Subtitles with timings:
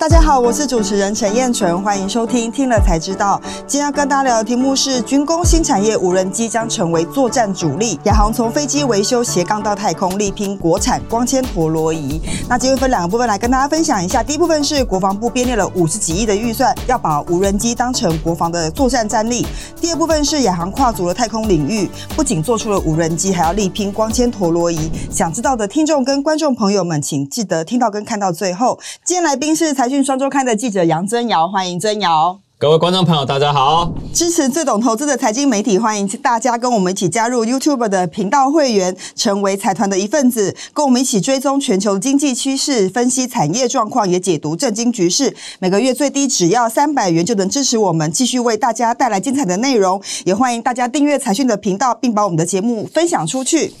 [0.00, 3.38] 大家好，我是主持人陈彦纯，欢迎收听听了才知道。
[3.66, 8.00] 今天要跟大家聊的题目是军工新产业，无人机将成为作战主力。
[8.04, 12.18] 亚航从飞机维修斜杠到太空，力拼国产光纤陀螺仪。
[12.48, 14.22] 那今天分两个部分来跟大家分享一下。
[14.22, 19.46] 第一部分是国防部编列了五十几亿的预算，要把无人机当成国防的作战战力。
[19.78, 21.86] 第二部分是亚航跨足了太空领域，
[22.16, 24.90] 不仅做出了无人机，还要力拼光纤陀螺仪。
[25.10, 28.80] 想知道的听众跟观众朋友们，请记得听到跟看到最后。
[29.04, 32.40] 今天来宾是财讯双周刊的记者杨真尧，欢迎真尧。
[32.60, 33.90] 各位观众朋友，大家好！
[34.12, 45.34] 支持最懂投资的财经媒体，欢迎大家跟我们一起加入 YouTube 的频道会员，成为财团的一份子，跟我们一起追踪全球经济趋势，分析产业状况，也解读政经局势。
[45.58, 49.98] 每个月最低只要三百元就能支持我们，继续为大家带来精彩的内容。
[50.26, 53.72] 也欢迎大家订阅财讯的频道，并把我们的节目分享出去。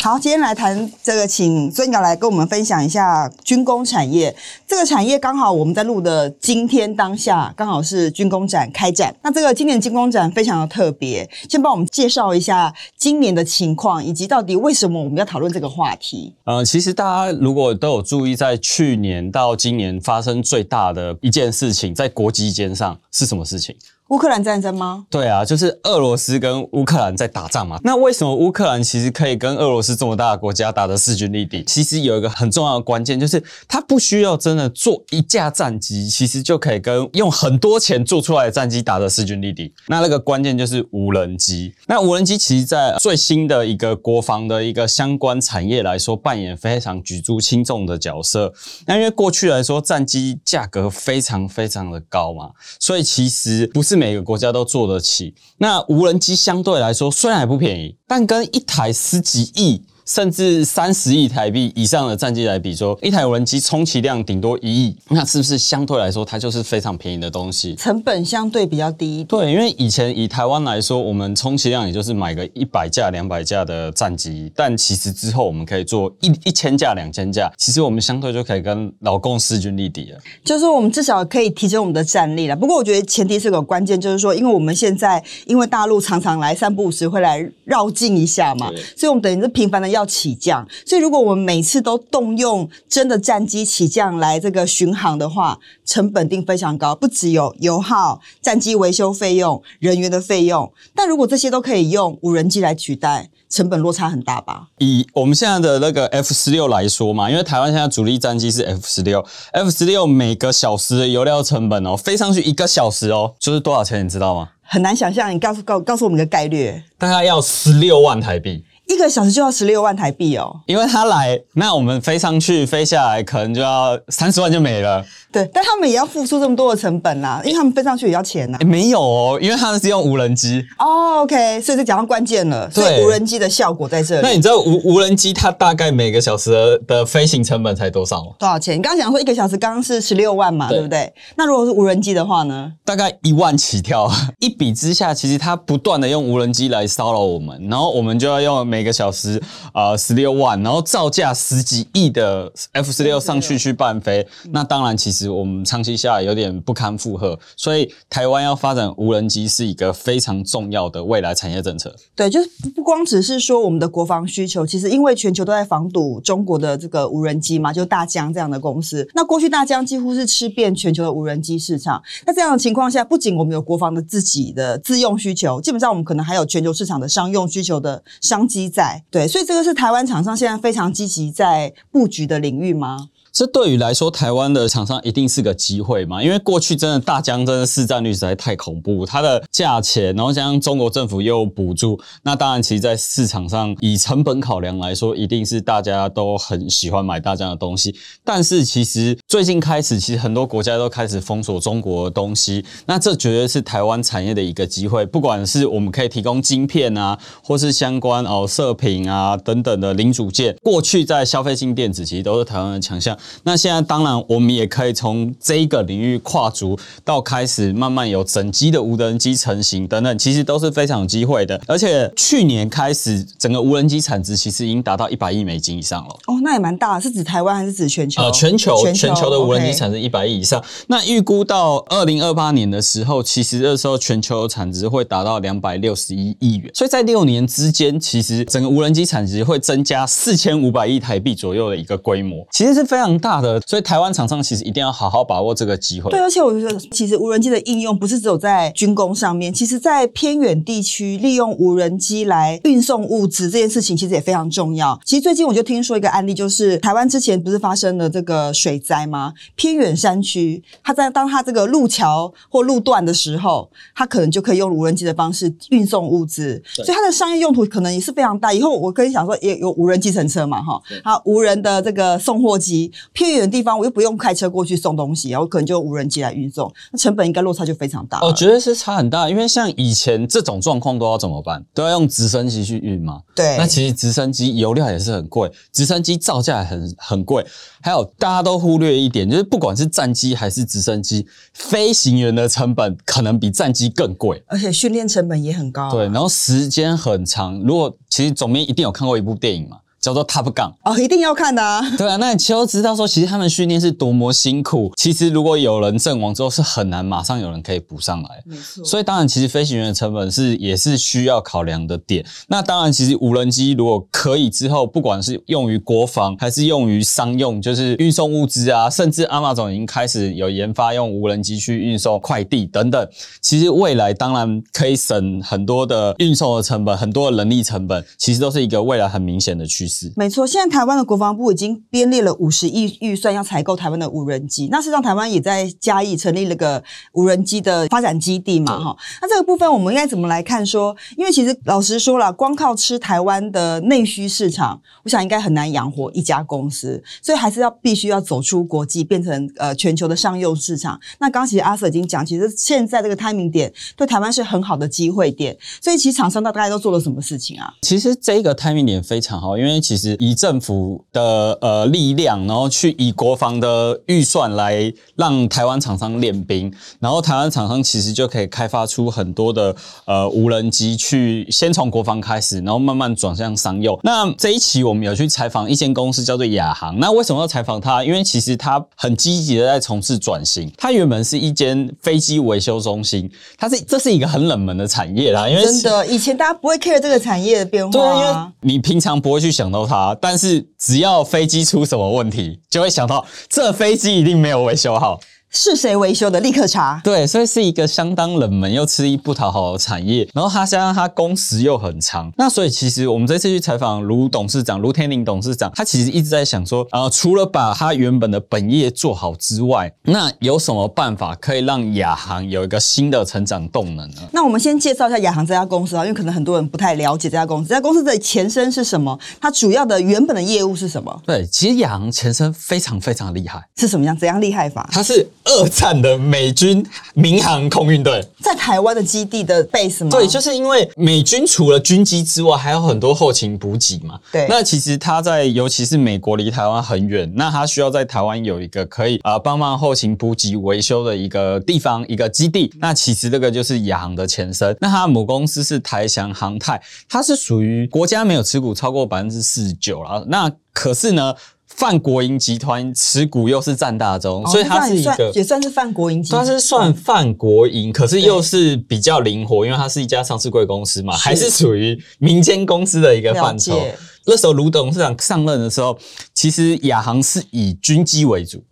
[0.00, 4.34] 好，今天来谈这个，请增尧来跟我们分享一下军工产业。
[4.66, 8.07] 这个产业刚好我们在录的今天当下，刚好是。
[8.10, 16.34] 军工展开展，那这个今年军工展非常的特别，先帮我们介绍一下今年的情况，以及到底为什么我们要讨论这个话题。
[16.44, 23.74] 呃，其实大家如果都有注意，在去年到今年发生最大的一件事情，在国际间上是什么事情？
[24.08, 25.04] 乌克兰战争吗？
[25.10, 27.78] 对啊，就是俄罗斯跟乌克兰在打仗嘛。
[27.84, 31.62] 那为什么乌克兰其实可以跟俄罗斯这么大的国家打得势均力敌？
[31.64, 39.70] 其实有一个很重要的关键，就是它不需要真的做一架战机，其实就可以跟用很多钱做出来的战机打得势均力敌。
[39.88, 41.74] 那那个关键就是无人机。
[41.86, 48.54] 那无人机其实，在最新的一个国防的一个相关产业来说，扮演非常举足轻重的角色。
[48.86, 53.97] 那因为过去来说，战机价格非常非常的高嘛，所以其实不是。
[53.98, 55.34] 每个国家都做得起。
[55.58, 59.82] 那无人机相对来说虽然还不便宜，但跟一台十几亿。
[60.08, 67.74] 甚至三十亿台币以上的战机来比说，一台无人机充其量顶多一亿，那是不是相对来说它就是非常便宜的东西？
[67.74, 69.22] 成本相对比较低。
[69.24, 80.18] 对，因为以前以台湾来说，我们充其量也就是买个一百架、两百架的战机，但其实之后我们可以做一一千架、两千架，其实我们相对就可以跟老共势均力敌了。
[80.42, 82.56] 就是说，我们至少可以提升我们的战力了。
[82.56, 100.72] 不过，我觉得前提是个关键，就是说，因为我们现在因为大陆常常来三不五时会来绕境一下嘛，所以我们等于是频繁的要起降，所以如果我们每次都动用真的战机起降来这个巡航的话，成本定非常高，不只有油耗、战机维修费用、人员的费用。
[100.94, 104.68] 但如果这些都可以用无人机来取代，成本落差很大吧？
[104.78, 114.04] 以我们现在的那个 F 十六来说嘛，因为台湾现在主力战机是 F 十六，F 十六每个小时的油料成本哦，飞上去一个小时哦，就是多少钱？
[114.04, 114.50] 你知道吗？
[114.62, 118.62] 很难想象，你告诉告告诉我们一个概率，大概要十六万台币。
[118.88, 125.04] 一个小时就要十六万台币哦，因为他来，那我们飞上去、飞下来，可能就要三十万就没了。
[125.30, 128.64] 对，但他们也要付出这么多的成本啦，因为他们飞上去也要钱呐、啊。
[128.64, 130.64] 没有哦，因为他们是用无人机。
[130.78, 132.68] 哦，OK，所以这讲到关键了。
[132.70, 134.22] 所以无人机的效果在这里。
[134.22, 138.32] 那你知道无无人机它大概每个小时的的飞行成本才多少吗？
[138.38, 138.78] 多少钱？
[138.78, 141.12] 你刚刚讲说一个小时刚刚是十六万嘛，对，对不对？
[141.36, 142.72] 那如果是无人机的话呢？
[142.86, 144.10] 大概一万起跳。
[144.40, 149.40] 一比之下，其实它不断的用无人机来骚扰我们，然后我们就要用每个小时。
[149.74, 161.94] 呃，十六万，然后造价十几亿的 F 十六上去去伴飞，那当然，其实我们长期下来有点不堪负荷，所以台湾要发展无人机是一个非常重要的未来产业政策。
[162.16, 169.08] 对，就是不光只是说我们的国防需求，其实因为全球都在防堵中国的这个无人机嘛，就大疆这样的公司。
[169.14, 172.02] 那过去大疆几乎是吃遍全球的无人机市场。
[172.26, 179.02] 那这样的情况下，不仅我们有国防的自己的自用需求，基本上我们可能还有全球市场的商用需求的商机在。
[179.10, 179.48] 对，所以。
[179.48, 183.08] 这个是台湾厂商现在非常积极在布局的领域吗？
[183.38, 186.20] 这对于来说，台湾的厂商一定是个机会嘛？
[186.20, 197.94] 因为过去真的大疆真的市占率实在太恐怖，它的价钱，然后加上中国政府又补助，那当然，其实在市场上以成本考量来说，一定是大家都很喜欢买大疆的东西。
[198.24, 205.06] 但是其实最近开始，其实很多国家都开始封锁中国的东西，那这绝对是台湾产业的一个机会。
[205.06, 213.16] 不管是我们可以提供晶片啊，或是相关哦射频啊等等的零组件，过去在消费性电子其实都是台湾的强项。
[213.44, 221.60] 那现在当然，我们也可以从这一个领域跨足到开始慢慢有整机的无人机成型等等，其实都是非常有机会的。
[221.66, 226.14] 而且去年开始，整个无人机产值其实已经达到一百亿美金以上了。
[226.26, 228.22] 哦，那也蛮大，是指台湾还是指全球？
[228.22, 230.62] 呃，全球，全球，全球的无人机产值一百亿以上。
[230.86, 236.70] 那预估到二零二八年的时候，其实这时候全球的产值会达到两百六十一亿元。
[236.72, 243.17] 所以在六年之间，其实整个无人机产值会增加四千五百亿台币左右的一个规模，其实是非常。
[243.18, 246.10] 强大的，所以台湾厂商其实一定要好好把握这个机会。
[246.10, 254.98] 对，而且我觉得其实无人机的应用不是只有在军工上面，其实在偏远地区利用无人机来运送物资这件事情其实也非常重要。
[255.04, 259.32] 其实最近我就听说一个案例，就是台湾之前不是发生了这个水灾吗？
[259.56, 268.52] 偏远山区，它在当它这个路桥或路段的时候，它可能就可以用无人机的方式运送物资，所以它的商业用途可能也是非常大。
[268.52, 278.20] 以后我可以想说，也有无人计程车嘛，哈，好，无人的这个送货机，偏远的地方我又不用开车过去送东西，然后可能就无人机来运送，那成本应该落差就非常大。
[278.22, 281.64] 我觉得是差很大，因为像以前这种状况都要怎么办？
[281.74, 283.20] 都要用直升机去运嘛。
[283.34, 287.44] 对，那其实直升机油料也是很贵，直升机造价也很很贵。
[287.80, 295.90] 还有大家都忽略一点，就是不管是战机还是直升机，飞行员的成本可能比战机更贵，而且训练成本也很高啊。
[295.90, 297.58] 对，然后时间很长。
[297.60, 299.78] 如果其实总编一定有看过一部电影嘛。
[300.00, 301.82] 叫做 Top Gun 哦，一定要看的啊！
[301.96, 304.92] 对啊，那你其实知道说，其实他们训练是多么辛苦。
[304.96, 308.42] 其实如果有人阵亡之后，是很难马上有人可以补上来。
[308.46, 308.84] 没错。
[308.84, 312.24] 所以当然，其实飞行员的成本是也是需要考量的点。
[312.46, 323.08] 那当然，其实无人机如果可以之后，不管是用于国防还是用于商用，就是运送物资啊，甚至 Amazon 已经开始有研发用无人机去运送快递等等。
[323.40, 329.87] 其实未来当然可以省很多的运送的成本，很多的人力成本，其实都是一个未来很明显的趋势。
[330.16, 334.68] 没错，现在台湾的国防部已经编列了五十亿预算要采购台湾的无人机。
[334.70, 336.82] 那事实上，台湾也在嘉义成立了个
[337.12, 338.96] 无人机的发展基地嘛，哈。
[339.22, 340.96] 那这个部分我们应该怎么来看说？
[341.16, 350.98] 因为其实老实说了，光靠吃台湾的内需市场，我想应该很难养活一家公司，所以还是要必须要走出国际，变成呃全球的商用市场。
[351.18, 355.56] 那刚刚其实阿 Sir 已经讲，其实现在这个 timing 点对台湾是很好的机会点。
[355.80, 357.72] 所以其实厂商大概都做了什么事情啊？
[357.82, 369.74] 其实这个 timing 点非常好，因为其实以政府的呃力量，然后去以国防的预算来让台湾厂商练兵，然后台湾厂商其实就可以开发出很多的
[370.06, 373.98] 呃无人机，去先从国防开始，然后慢慢转向商用。
[374.02, 378.04] 那这一期我们有去采访一间公司叫做亚航，那为什么要采访它？
[378.04, 380.70] 因为其实它很积极的在从事转型。
[380.76, 395.20] 它原本是一间飞机维修中心，它是这是一个很冷门的产业啦，因为真的以前大家不会 care 这个产业的变化，对，因为你平常不会去想想到他，但是只要飞机出什么问题，就会想到这飞机一定没有维修好。
[395.50, 396.38] 是谁维修的？
[396.40, 397.00] 立刻查。
[397.02, 400.28] 对，所以是一个相当冷门又吃力不讨好的产业。
[400.34, 414.22] 然后它加上它工时又很长，那所以其实我们这次去采访卢董事长卢天林董事长，他其实一直在想说，呃，除了把他原本的本业做好之外，那有什么办法可以让亚航有一个新的成长动能呢？
[414.32, 417.68] 那我们先介绍一下亚航这家公司啊，因为可能很多人不太了解这家公司。
[417.68, 419.18] 这家公司的前身是什么？
[419.40, 421.22] 它主要的原本的业务是什么？
[421.26, 424.16] 对，其实亚航前身非常非常厉害，是什么样？
[424.16, 424.88] 怎样厉害法？
[424.92, 425.26] 它是。
[425.48, 430.10] 二战的美军民航空运队在台湾的基地的 base 吗？
[430.10, 434.20] 对，就是因为美军除了军机之外，还有很多后勤补给嘛。
[434.30, 442.70] 对，那其实他在，尤其是美国离台湾很远，那他需要在台湾有一个可以啊帮忙后勤补给维修的一个地方，一个基地。
[442.78, 444.76] 那其实这个就是亚航的前身。
[444.80, 450.24] 那他的母公司是台翔航太，它是属于国家没有持股超过百分之四十九了。
[450.28, 451.34] 那可是呢？
[451.68, 463.80] 泛国营集团持股又是占大宗，哦、所以它是一个也算是范国营集团，它是算范国营，可是又是比较灵活，因为它是一家上市贵公司嘛，是还是属于民间公司的一个范畴。
[464.26, 465.96] 那时候卢董事长上任的时候，
[466.34, 468.62] 其实亚航是以军机为主。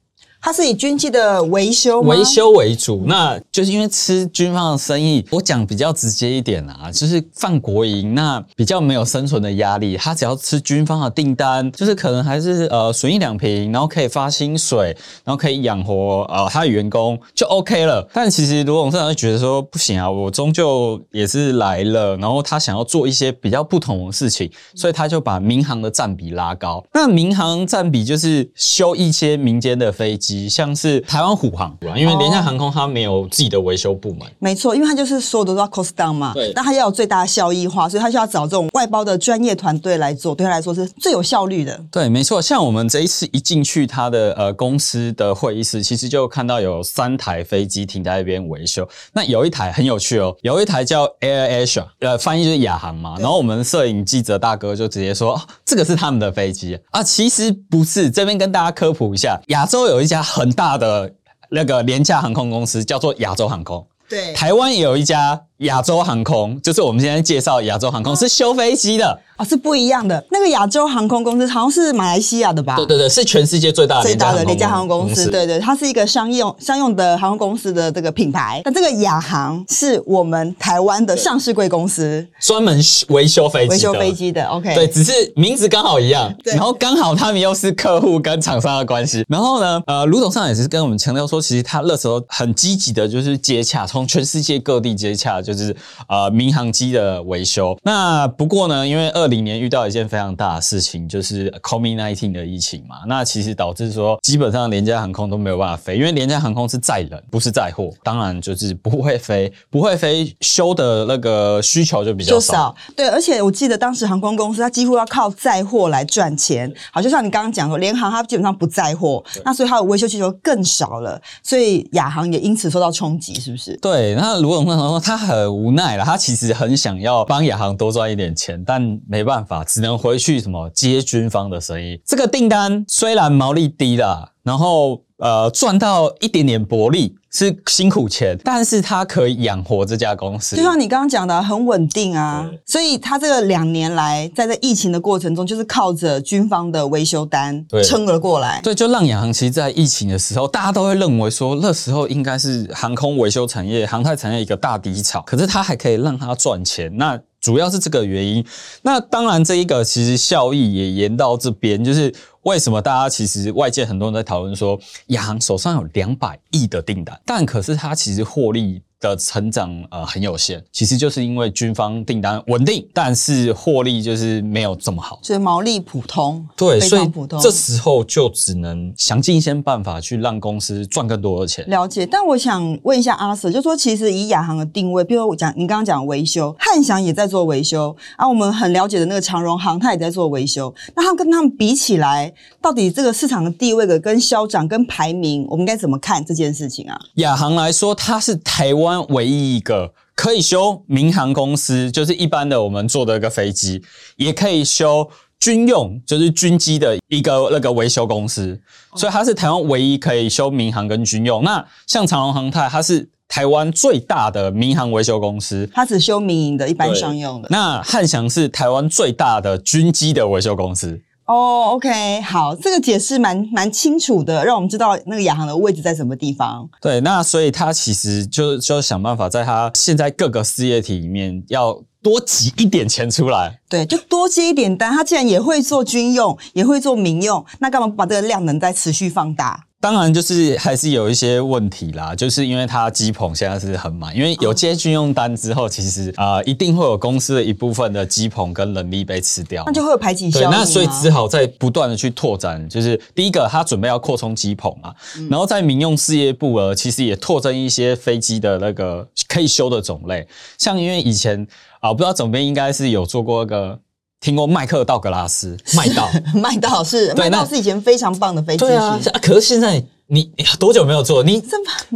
[0.41, 5.25] 它是以军机的维修维修为主，那就是因为吃军方的生意。
[5.33, 9.97] 我讲比较直接一点啊，就是泛国营，那比较没有生存的压力。
[9.97, 18.09] 他只要吃军方的订单，就是可能还是呃损益两瓶，然后可以发薪水，然后可以养活呃他的员工就 OK 了。
[18.13, 26.85] 但其实卢永胜会觉得说不行啊，我终究也是来了，然后他想要做一些比较不同的事情，所以他就把民航的占比拉高。
[26.95, 30.36] 那民航占比就是修一些民间的飞机。
[30.49, 41.81] 像是台湾虎航，因为廉价航空它没有自己的维修部门，没错，因为它就是所有的都要 cost down 嘛，对，那它要有最大的效益化，所以它需要找这种外包的专业团队来做，对他来说是最有效率的。
[41.91, 56.79] 对，没错，像我们这一次一进去它的呃公司的会议室，其实就看到有三台飞机停在那边维修，那有一台很有趣哦，有一台叫 Air Asia，呃，翻译就是亚航嘛，然后我们摄影记者大哥就直接说，哦，这个是他们的飞机。
[56.91, 60.16] 啊，其实不是，这边跟大家科普一下，亚洲有一家。
[60.23, 61.13] 很大的
[61.51, 69.19] 那个廉价航空公司叫做亚洲航空，对，台湾也有一家亚洲航空，就是我们现在介绍亚洲航空是修飞机的。
[69.37, 70.25] 啊、哦，是不一样的。
[70.31, 72.75] 那个亚洲航空公司好像是马来西亚的吧？
[72.77, 75.31] 对对对，是全世界最大的最大的廉价航空公司。
[75.31, 78.63] 对对，它是一个商用商用的航空公司的这个品牌。
[78.65, 84.43] 但这个亚航是我们台湾的上市贵公司，专门维修飞机维修飞机的。
[84.47, 89.23] OK，对，只是名字刚好一样，然后刚好他们又是客户跟厂商的关系。
[89.29, 95.77] 然后呢，呃，卢总上也是跟我们强调说，其实他那时候很积极的，就是接洽，从全世界各地接洽，就是
[96.09, 97.77] 呃民航机的维修。
[97.83, 102.99] 那不过呢，因为二二零年遇到一件非常大的事情，就是 COVID-19 的疫情嘛。
[103.09, 107.91] 那其实导致说，基本上廉价航空都没有办法飞，因为廉价航空是载人，不是载货。
[108.05, 112.53] 当然就是不会飞， 不会飞，修的那个需求就比较少。
[112.55, 112.77] 少。
[112.95, 116.73] 对，而且我记得当时航空公司它几乎要靠载货来赚钱。
[116.93, 121.21] 好，就像你刚刚讲的，联航它基本上不载货，那所以它的维修需求更少了。
[121.43, 123.77] 所以亚航也因此受到冲击，是不是？
[123.79, 124.15] 对。
[124.15, 132.01] 那卢总说它很呃无奈了，他其实很想要帮亚航多赚一点钱，但没办法，只能回去什么接军方的生意。
[132.07, 140.57] 这个订单虽然毛利低了，然后呃赚到一点点薄利是辛苦钱，但是它可以养活这家公司。
[140.57, 142.51] 就像你刚刚讲的，很稳定啊。
[142.67, 148.61] 所以他这个两年来在这疫情的过程中，就是靠着军方的维修单撑了过来。
[148.63, 156.95] 对，就让亚航其实，在疫情的时候，大家都会认为说那时候应该是航空维修产业、航太产业一个大低潮，可是它还可以让它赚钱。
[156.97, 158.45] 那主要是这个原因，
[158.83, 162.13] 那当然这一个其实效益也延到这边，就是
[162.43, 164.77] 为什么大家其实外界很多人在讨论说，
[165.07, 168.83] 央行手上有两百亿的订单，但可是它其实获利。
[168.99, 177.39] 的成长呃很有限，其实就是因为军方订单稳定，但是获利就是没有这么好，所以毛利普通，对，非常普通。
[177.39, 181.69] 这时候就只能想尽一些办法去让公司赚更多的钱。
[181.69, 192.33] 了解，但我想问一下阿 Sir，就说其实以亚航的定位，比如我讲你刚刚讲维修，汉翔也在做维修，啊，我们很了解的那个长荣航，他也在做维修，那他跟他们比起来，
[192.63, 196.99] 到底这个市场的地位的跟销长跟排名，我们应该怎么看这件事情啊？
[197.17, 198.87] 亚航来说，它是台湾。
[199.09, 203.83] 唯一一个可以修民航公司，就是一般的我们坐的一个飞机，
[204.17, 208.59] 也可以修军用，就是军机的一个那个维修公司，
[208.95, 211.43] 所以它是台湾唯一可以修民航跟军用。
[211.43, 217.49] 那像长荣航太，它是台湾最大的民航维修公司，它只修民营的一般商用的。
[217.51, 221.01] 那汉翔是台湾最大的军机的维修公司。
[221.27, 226.69] 哦、oh，OK，好，这个解释蛮蛮清楚的，让我们知道那个亚航的位置在什么地方。
[226.81, 233.59] 对，那所以他其实就就想办法在他现在各个事业体里面要多挤一点钱出来。
[233.69, 234.93] 对，就多接一点单。
[234.93, 239.66] 他既然也会做军用，也会做民用，那干嘛不把这个量能再持续放大？
[239.79, 250.51] 当然，就是还是有一些问题啦，就是因为它机棚现在是很满，因为有接军用单之后，其实啊、呃，一定会有公司的一部分的机棚跟人力被吃掉，那就会有排挤效应。
[250.51, 254.93] 对，那所以只好在不断的去拓展，就是第一个，他准备要扩充机棚啊，
[255.31, 260.27] 然后在民用事业部呃，其实也拓增一些飞机的那个可以修的种类，
[260.59, 261.47] 像因为以前
[261.81, 263.79] 啊，我不知道总编应该是有做过那个。
[264.27, 268.73] 听过麦克道格拉斯，麦道， 麦道是麦道是以前非常棒的飞机师。
[268.73, 269.81] 对啊，可是现在。
[270.09, 271.23] 你多久没有做？
[271.23, 271.43] 你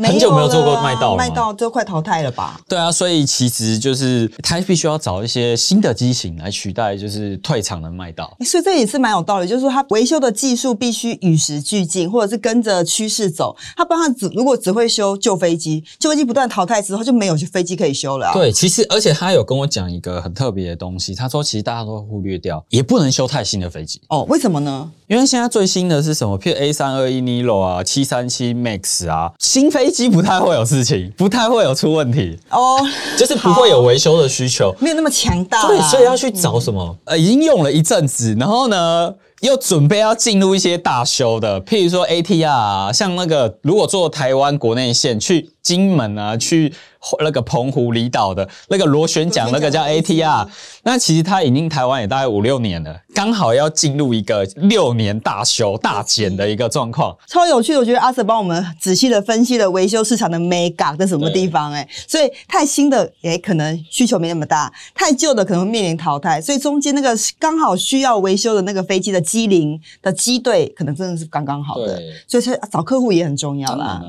[0.03, 2.61] 很久没有做过麦道了，麦道都快淘汰了吧？
[2.69, 8.37] 对啊，所以其实就是他必须要找一些新的机型来取代，就是退场的麦道。
[8.45, 13.57] 所以这也是蛮有道理，就是说他维修的技术必须与时俱进，或者是跟着趋势走。
[13.77, 18.33] 他不然他只如果只会修旧飞机，旧飞机不断淘汰之后就没有飞机可以修了啊。
[18.33, 24.25] 对，其实而且他有跟我讲一个很特别的东西，他说其实大家都会忽略掉，也不能修太新的飞机哦。
[24.29, 24.91] 为什么呢？
[25.11, 26.39] 因为现在最新的是什么？
[26.39, 32.79] 譬如 A 三二一 Neo 啊，七三七 Max 啊，新飞机不太会有事情，不太会有出问题哦，
[33.19, 35.67] 就是不会有维修的需求，没有那么强大。
[35.67, 36.97] 对，所以要去找什么？
[37.07, 46.73] 嗯、呃，已经用了一阵子，然后呢，又准备要进入一些大修的，譬如说 ATR 啊，像那个如果做台湾国内线去金门啊，去。
[47.21, 50.47] 那个澎湖离岛的那个螺旋桨，那个叫 ATR，
[50.83, 57.79] 那其实它已经台湾也大概五六年了，刚好要进入一个六年大修大减的一个状况，超有趣的。
[57.79, 74.03] 我觉得阿 Sir 帮我们仔细的分析了维修市场的 mega 在什么地方哎，所以太新的也可能需求没那么大，太旧的可能会面临淘汰，所以中间那个刚好需要维修的那个飞机的机灵的机队，可能真的是刚刚好的，所以找客户也很重要啦。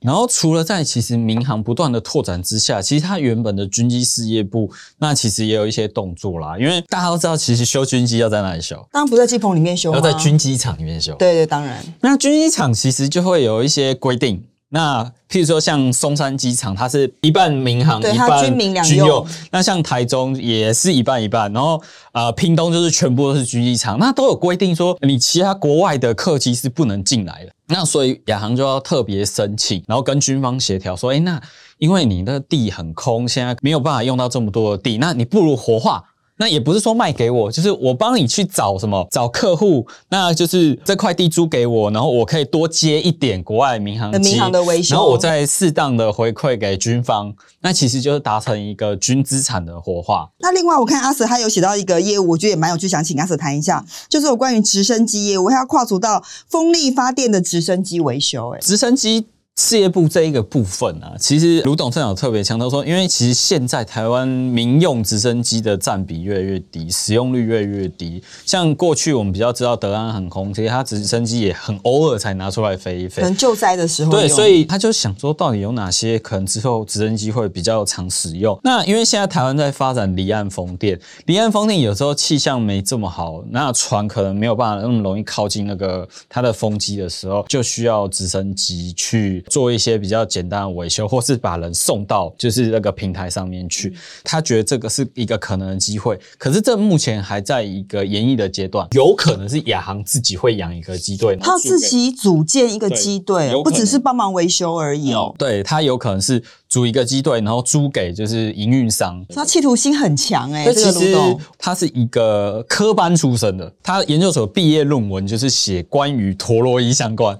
[0.00, 6.56] 然后除了在其实民航不断的拓展之下，其实它原本的军机事业部那其实也有一些动作啦。
[6.56, 8.76] 因为大家都知道，其实修军机要在哪里修？
[8.92, 11.14] 当然不在机棚里面修，要在军机场里面修。
[11.16, 11.84] 对对，当然。
[12.00, 14.44] 那军机场其实就会有一些规定。
[14.70, 19.26] 那譬如说像松山机场，它是一半民航，对一半军民两用用。
[19.50, 21.82] 那像台中也是一半一半，然后
[22.12, 27.52] 呃，屏东就是全部都是军机场，那都有规定说你其他国外的客机是不能进来的。
[27.68, 31.40] 那所以亚航就要特别申请，然后跟军方协调说，哎，那
[31.78, 36.04] 因为你的地很空，现在没有办法用到这么多的地，那你不如活化。
[36.38, 50.30] 那也不是说卖给我，就是我帮你去找什么找客户，那就是这块地租给我，然后我可以多接一点国外民航机，民航的维修，然后我再适当的回馈给军方，那其实就是达成一个军资产的活化。
[50.38, 59.26] 那另外我看阿 Sir 他有写到一个业务，我觉得也蛮有趣，想请阿 Sir 谈一下，就是有关于直升机业务，他要跨足到风力发电的直升机维修，哎，直升机。
[59.58, 68.22] 事业部这一个部分啊，其实卢董事长特别强调说，因为其实现在台湾民用直升机的占比越来越低，使用率越来越低。
[68.46, 74.12] 像过去我们比较知道德安航空，其实它直升机也很偶尔才拿出来飞一飞，可能救灾的时候。
[74.12, 78.56] 对，所以他就想说，到底有哪些可能之后直升机会比较常使用？
[78.62, 80.96] 那因为现在台湾在发展离岸风电，
[81.26, 89.44] 离岸风电有时候气象没这么好，那船可能没有办法那么容易靠近那个它的风机的时候，就需要直升机去。
[89.48, 93.92] 做一些比较简单的维修， 或是把人送到就是那个平台上面去。
[94.22, 105.34] 他觉得这个是一个可能的机会，可是这目前还在一个研议的阶段，有可能是亚航自己会养一个机队，他自己组建一个机队，不只是帮忙维修而已哦。
[105.38, 109.24] 对，他有可能是组一个机队，然后租给就是营运商。
[109.30, 111.16] 他企图心很强哎、欸，其实
[111.58, 117.38] 他是一个科班出身的，他研究所毕业论文就是写关于陀螺仪相关。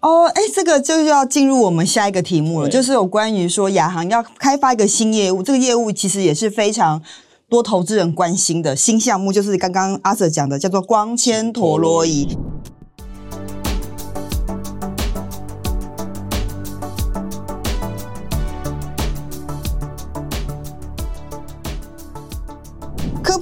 [0.00, 7.02] 哦，哎，这个就要进入我们下一个题目了，就是有关于说亚航要开发一个新业务，这个业务其实也是非常
[7.48, 12.36] 多投资人关心的新项目，就是刚刚阿 Sir 讲的，叫做光纤陀螺仪。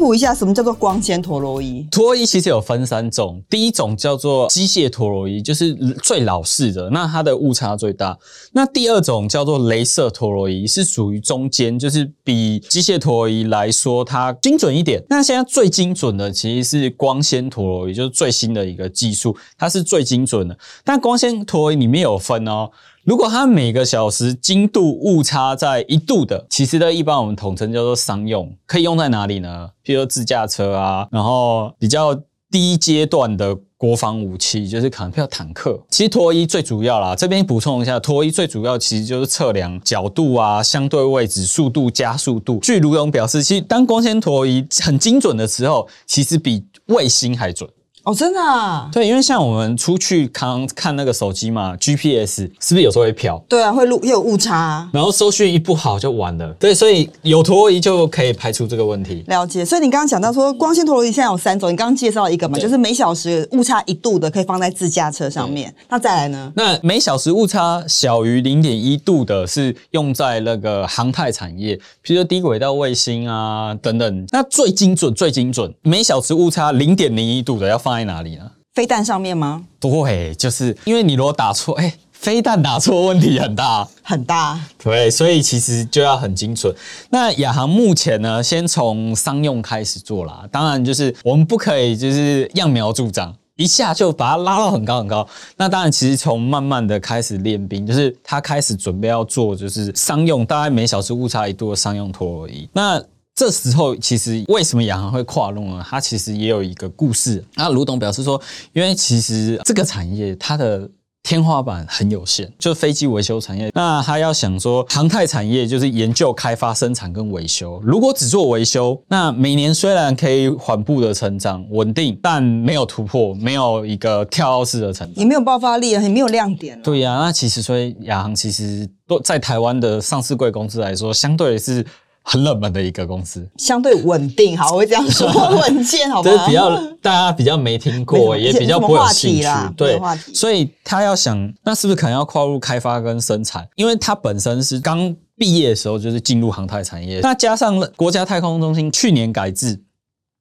[0.04, 1.86] 科普一下，什么叫做光纤陀螺仪？
[1.90, 8.14] 陀螺仪其实有分三种，第一种叫做机械陀螺仪，就是最老式的，那它的误差最大。
[8.52, 15.02] 那第二种叫做雷射陀螺仪，是属于中间，就是比机械陀螺仪来说它精准一点。
[15.08, 20.54] 那现在最精准的其实是光纤陀螺仪，就是最新的一个技术，它是最精准的。
[20.84, 22.68] 但光纤陀螺仪里面有分哦。
[23.04, 29.68] 如果它每个小时精度误差在一度的，其实呢，一般我们统称叫做商用，可以用在哪里呢？
[29.84, 32.18] 譬如说自驾车啊，然后比较
[32.50, 35.78] 低阶段的国防武器，就是可能比较坦克。
[35.90, 42.58] 其实陀螺仪最主要啦，这边补充一下，陀螺仪最主要其实就是测量角度啊、相对位置、速度、加速度。
[42.62, 47.68] 据卢勇表示，其实当光纤陀螺仪很精准的时候，其实比卫星还准。
[48.04, 48.88] 哦，真的啊？
[48.92, 53.42] 对，因为像我们出去看看那个手机嘛，GPS 是不是有时候会飘？
[53.48, 54.90] 对啊，会录又有误差啊。
[54.92, 56.52] 然后收讯一不好就完了。
[56.60, 59.24] 对，所以有陀螺仪就可以排除这个问题。
[59.28, 59.64] 了解。
[59.64, 65.74] 所以你刚刚讲到说，光纤陀螺仪现在有三种，你刚刚介绍一个嘛，就是每小时误差一度的，可以放在自驾车上面。
[65.88, 66.52] 那再来呢？
[66.54, 74.26] 那每小时误差小于零点一度的，是用在那个航太产业，比如说低轨道卫星啊等等。
[74.30, 78.50] 那最精准、最精准，每小时误差零点零一度的要放在哪里呢？
[78.74, 79.64] 飞弹上面吗？
[79.78, 84.58] 对，就是因为你如果打错，哎、欸，飞弹打错问题很大，很大。
[84.82, 86.74] 对，所以其实就要很精准。
[87.10, 90.44] 那亚航目前呢，先从商用开始做啦。
[90.50, 95.24] 当然，就是我们不可以就是揠苗助长，一下就把它拉到很高很高。
[95.56, 102.68] 那当然，其实从慢慢的开始练兵，就是他开始准备要做，就是商用，大概每小时误差一度的商用陀螺仪。
[102.72, 103.00] 那
[103.34, 105.84] 这时候，其实为什么亚航会跨入呢？
[105.88, 107.44] 它其实也有一个故事。
[107.56, 108.40] 那卢董表示说，
[108.72, 110.88] 因为其实这个产业它的
[111.24, 113.72] 天花板很有限，就是飞机维修产业。
[113.74, 117.80] 那他要想说，航太产业就是研究、开发、生产跟维修。
[117.82, 126.80] 如果只做维修，那每年虽然可以缓步的成长、稳定，但没有突破，没有一个跳跃式的成长，也没有爆发力，也没有亮点。
[126.82, 131.84] 对呀、啊，那其实所以亚航其实都在台湾的上市贵公司来说，相对是。
[132.26, 135.28] 很冷门的一个公司，相对稳定，好，我会这样说，
[135.60, 136.30] 稳健，好吧？
[136.30, 140.00] 就是比较大家比较没听过，也比较不会有兴趣，对，
[140.32, 143.68] 所以他要想，那是不是可能要跨入开发跟生产？
[143.76, 149.80] 因为他本身是刚毕业的时候就是进入航太产业，那加上国家太空中心去年改制。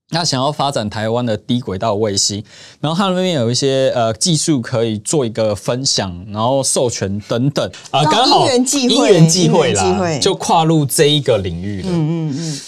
[0.10, 2.44] 那想要发展台湾的低轨道卫星，
[2.80, 11.90] 然后他那边有一些呃技术可以做一个分享，然后授权等等啊，刚好因缘际会，因缘际会啦，就跨入这一个领域了。
[11.90, 12.62] 嗯嗯嗯。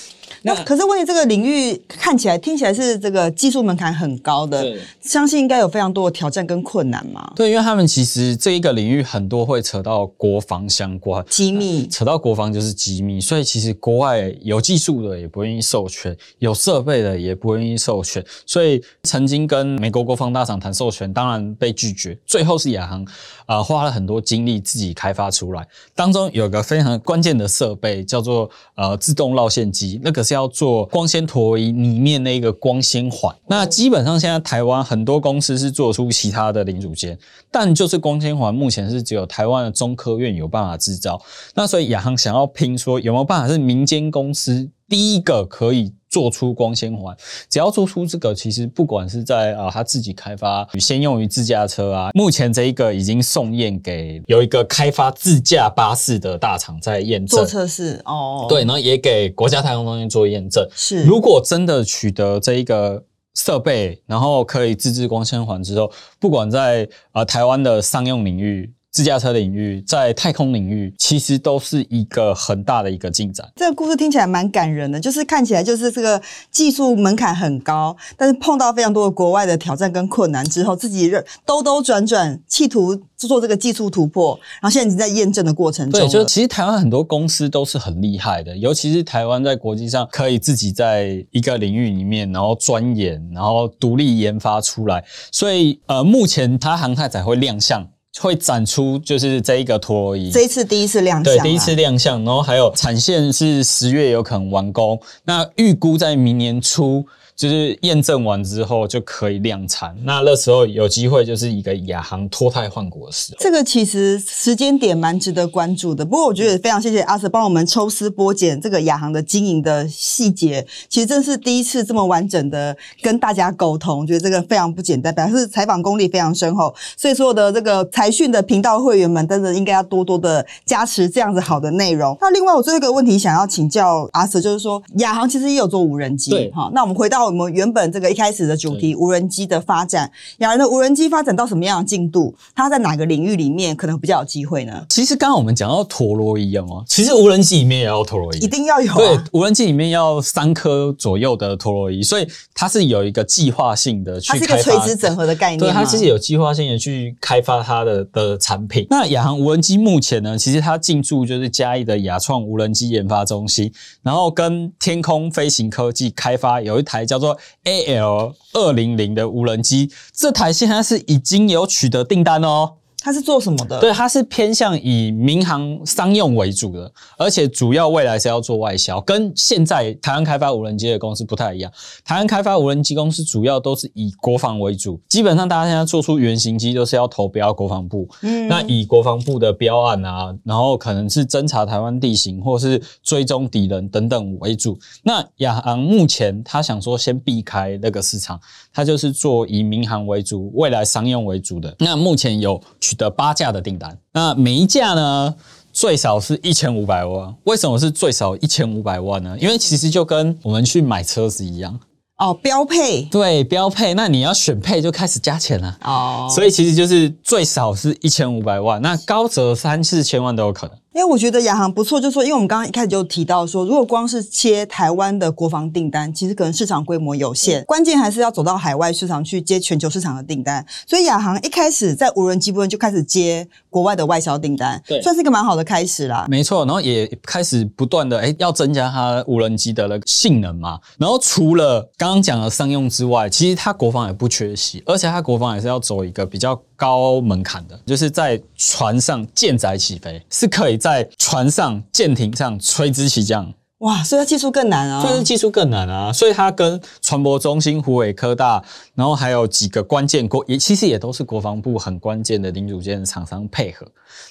[0.46, 4.64] 那可是问题，这个领域看起来、听起来是这个技术门槛很高的，
[5.02, 7.34] 相信应该有非常多的挑战跟困难嘛。
[7.36, 23.04] 对，因为他们其实这一个领域很多会扯到国防相关，机密，扯到国防就是机密，所以其实国外有技术的也不愿意授权，有设备的也不愿意授权，所以曾经跟美国国防大厂谈授权，当然被拒绝，最后是亚航
[23.48, 30.35] 啊、呃、花了很多精力自己开发出来，当中有个非常关键的设备叫做呃自动绕线机，那个是。
[30.36, 37.18] 要做光纤陀螺仪里面那个光纤环，那基本上现在台湾很多公司是做出其他的零组件，
[37.50, 41.20] 但就是光纤环目前是只有台湾的中科院有办法制造。
[41.56, 45.94] 那所以亚航想要拼说有没有办法是民间公司第一个可以。
[46.16, 47.14] 做出光纤环，
[47.50, 60.66] 只要做出这个，其实不管是在啊他自己开发，先用于自驾车啊，目前这一个已经送验给有一个开发自驾巴士的大厂在验证做测试哦，对，然后也给国家太空中心做验证。
[60.74, 68.72] 是，如果真的取得这一个设备，然后可以自制光纤环之后，不管在啊台湾的商用领域。
[68.96, 73.46] 自驾车领域，在太空领域，其实都是一个很大的一个进展。
[73.58, 81.12] 这个故事听起来蛮感人的，就是看起来就是这个技术门槛很高，但是碰到非常多的国外的挑战跟困难之后，自己
[81.46, 86.00] 兜兜转转，企图做这个技术突破，然后现在已经在验证的过程中。
[86.00, 95.04] 对，就其实台湾很多公司都是很厉害的，尤其是台湾在国际上可以自己在一个领域里面，然后钻研，然后独立研发出来。
[95.34, 97.86] 所以呃，目前它航太才会亮相。
[98.20, 107.06] 会展出就是这一个陀螺仪，这一次第一次亮相，对，第一次亮相，然后还有产线是十月有可能完工，那预估在明年初。
[107.36, 113.38] 就是验证完之后就可以量产，那那时候有机会就是一个亚航脱胎换骨的时候。
[113.42, 116.06] 这个其实时间点蛮值得关注的。
[116.06, 120.66] 不过我觉得非常谢谢阿 Sir 帮我们抽丝剥茧这个亚航的经营的细节。
[120.88, 126.74] 其实这是第一次这么完整的跟大家沟通，我觉得这个非常不简单，表示采访功力非常深厚。
[126.96, 132.18] 所以所有的这个财讯的频道会员们，真的应该要多多的加持这样子好的内容。
[132.22, 137.25] 那另外我最后一个问题想要请教阿 Sir，就是说亚航其实也有做无人机，对，好，那我们回到。
[137.26, 142.34] 我们原本这个一开始的主题，无人机的发展，雅航的无人机发展到什么样的进度？
[142.54, 144.86] 它在哪个领域里面可能比较有机会呢？
[144.90, 148.98] 其实刚刚我们讲到陀螺仪哦，其实无人机里面也要陀螺仪，一定要有啊。
[148.98, 155.60] 对，无人机里面要三颗左右的陀螺仪，所以它是有一个计划性的去开发，它是一个垂直整合的概念。
[155.60, 158.86] 对，它其实有计划性的去开发它的的产品。
[158.90, 167.86] 那亚航无人机目前呢，其实它进驻就是嘉义的亚创无人机研发中心，然后跟天空飞行科技开发有一台叫叫做 A。
[167.96, 172.74] L 二零零的无人机，这台现在是已经有取得订单哦。
[173.06, 173.80] 它是做什么的？
[173.80, 181.72] 对，它是偏向以民航商用为主的，而且主要未来是要做外销，跟现在台湾开发无人机的公司不太一样。
[182.04, 194.76] 台湾开发无人机公司主要都是以国防为主，基本上大家现在做出原型机都是要投标国防部，嗯，那以国防部的标案啊，然后可能是侦查台湾地形或是追踪敌人等等为主。
[195.04, 198.40] 那亚航目前他想说先避开那个市场，
[198.74, 201.76] 他就是做以民航为主、未来商用为主的。
[201.78, 202.60] 那目前有
[202.96, 205.36] 的八架的订单，那每一架呢，
[205.72, 207.36] 最少是一千五百万。
[207.44, 209.38] 为什么是最少一千五百万呢？
[209.40, 211.80] 因为其实就跟我们去买车子一样
[212.18, 216.28] 哦，标配对标配，那你要选配就开始加钱了哦。
[216.34, 220.78] 所以其实就是最少是一千五百万，那高则三四千万都有可能。
[220.96, 230.66] 因为我觉得亚航不错，就是说，因为我们刚刚一开始就提到说，如果光是切台湾的国防订单，其实可能市场规模有限，关键还是要走到海外市场去接全球市场的订单。
[230.88, 236.26] 所以亚航一开始在无人机部分就开始接国外的外销订单，对，算是一个蛮好的开始啦。
[236.30, 240.80] 没错，然后也开始不断的诶要增加它无人机的那个性能嘛。
[240.98, 250.76] 然后除了刚刚讲的商用之外，其实它国防也不缺席，而且它国防也是要走一个比较高门槛的，就是在船上舰载起飞是可以。
[250.78, 254.04] 在船上、舰艇上垂直起降，哇！
[254.04, 263.88] 所以它技术更难啊，所以技术更难啊，所以它跟船舶中心、湖北科大，然后还有几个关键国也其实也都是国防部很关键的零组件的厂商配合。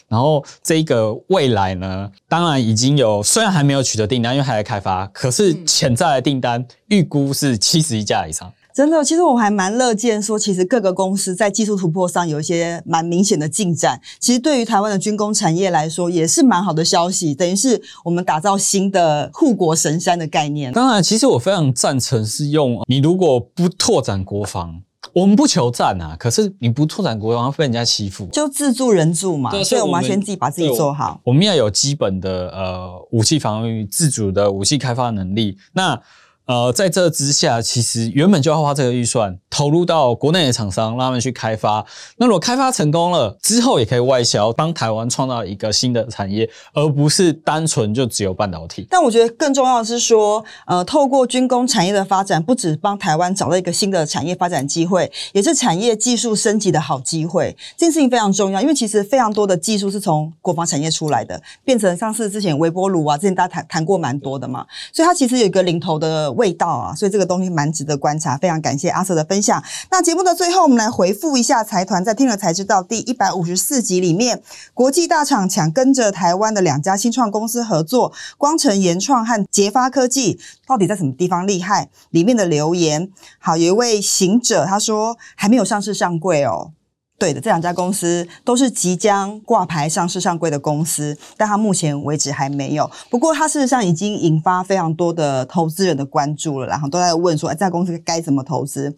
[0.07, 8.53] 然后这个未来呢，当然已经有，虽然还没有取得订单，因为还在开发，可是潜在的订单预估是七十一架以上。
[8.75, 14.01] 真的，其实我还蛮乐见说，其实各个公司在技术突破上有一些蛮明显的进展。
[14.19, 20.73] 其实对于台湾的军工产业来说，也是蛮好的消息，等于是我们打造新的护国神山的概念。
[20.73, 24.83] 当然，其实我非常赞成是用你如果不拓展国防。
[25.13, 29.53] 我们不求战啊，可是你不拓展国防，被人家欺负，就自助人助嘛。
[29.63, 31.21] 所以我们要先自己把自己做好。
[31.23, 35.57] 我们要有基本的呃武器防御、自主的武器开发能力。
[35.75, 36.01] 那
[36.47, 41.83] 呃，在这之下，其实原本就要花这个预算投入到国内的厂商，让他们去开发。
[42.19, 48.87] 那如果开发成功了之后，也可以外销，帮台湾创造一个新的产业，而不是单纯就只有半导体。
[48.91, 57.57] 但我觉得更重要的是说，呃，透过军工产业的发展，不只帮台湾找到一个新的产业发展机会，也是产业技术升级的好机会。
[57.75, 66.34] 这件事情非常重要，因为其实非常多的技术是从国防产业出来的，变成像是之前微波炉啊，之前大家谈谈过蛮多的嘛，所以它其实有一个领头的。
[66.37, 68.37] 味道啊，所以这个东西蛮值得观察。
[68.37, 69.63] 非常感谢阿 Sir 的分享。
[69.91, 74.43] 那节目的最后，我们来回复一下财团在听了才知道第一百五十四集里面，
[74.73, 81.89] 国际大厂抢跟着台湾的两家新创公司合作，光成研创和捷发科技到底在什么地方厉害？
[82.11, 86.73] 里面的留言，好，有一位行者他说还没有上市上柜哦。
[87.17, 92.91] 对的，这两家公司都是即将挂牌上市上柜的公司，但它目前为止还没有。
[93.09, 98.95] 不过，它事实上已经引发非常多的投资人的关注了，然后都在问说，哎，这家公司该怎么投资？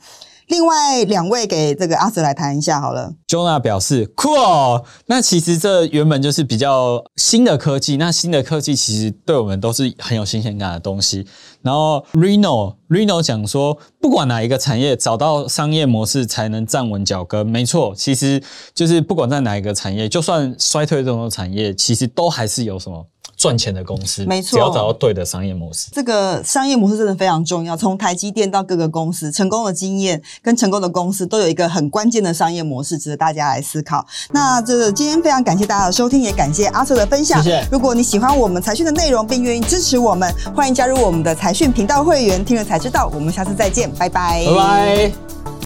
[0.47, 3.13] 另外两位给这个阿 Sir 来谈一下好了。
[3.29, 11.27] Jonah 表示，Cool，那其实这原本就是比较新的科技，那新的科技其实对我们都是很有新鲜感的东西。
[11.63, 17.45] 然后 Reno Reno 讲说，不管哪一个产业，找到商业模式才能站稳脚跟。
[17.45, 18.41] 没错，其实
[18.73, 23.05] 就是不管在哪一个产业，就算衰退这种产业，其实都还是有什么。
[23.37, 27.77] 赚钱的公司，没错，只要找到对的商业模式，这个商业模式真的非常重要。
[27.77, 34.05] 从台积电到各个公司，成功的经验跟成功的公司都有一个很关键的商业模式，值得大家来思考。
[34.31, 37.43] 那这个今天非常感谢大家的收听，也感谢阿 Sir 的分享。
[37.43, 37.69] 谢谢。
[37.71, 42.43] 如果你喜欢我们财讯的内容，并愿意支持我们，欢迎加入我们的财讯频道会员。
[42.45, 45.47] 听了才知道，我们下次再见，拜拜，拜拜。